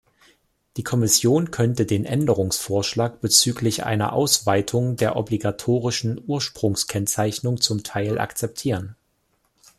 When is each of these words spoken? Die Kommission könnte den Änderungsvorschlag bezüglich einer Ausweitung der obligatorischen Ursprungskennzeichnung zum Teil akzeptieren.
Die 0.77 0.83
Kommission 0.83 1.51
könnte 1.51 1.85
den 1.85 2.05
Änderungsvorschlag 2.05 3.21
bezüglich 3.21 3.83
einer 3.83 4.13
Ausweitung 4.13 4.95
der 4.95 5.15
obligatorischen 5.15 6.19
Ursprungskennzeichnung 6.25 7.61
zum 7.61 7.83
Teil 7.83 8.17
akzeptieren. 8.17 8.95